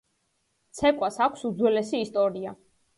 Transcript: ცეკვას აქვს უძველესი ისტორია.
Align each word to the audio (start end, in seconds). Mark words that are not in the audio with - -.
ცეკვას 0.79 1.21
აქვს 1.27 1.47
უძველესი 1.53 2.05
ისტორია. 2.09 2.61